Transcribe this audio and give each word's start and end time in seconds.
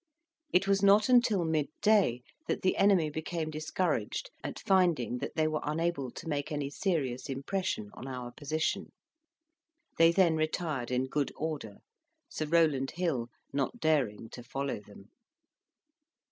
It 0.51 0.67
was 0.67 0.81
not 0.81 1.09
until 1.09 1.45
mid 1.45 1.67
day 1.79 2.23
that 2.47 2.63
the 2.63 2.75
enemy 2.75 3.11
became 3.11 3.51
discouraged 3.51 4.31
at 4.43 4.57
finding 4.57 5.19
that 5.19 5.35
they 5.35 5.47
were 5.47 5.59
unable 5.61 6.09
to 6.09 6.27
make 6.27 6.51
any 6.51 6.71
serious 6.71 7.29
impression 7.29 7.91
on 7.93 8.07
our 8.07 8.31
position; 8.31 8.93
they 9.99 10.11
then 10.11 10.35
retired 10.35 10.89
in 10.89 11.05
good 11.05 11.31
order, 11.35 11.81
Sir 12.29 12.47
Rowland 12.47 12.89
Hill 12.95 13.29
not 13.53 13.79
daring 13.79 14.27
to 14.29 14.41
follow 14.41 14.79
them. 14.79 15.11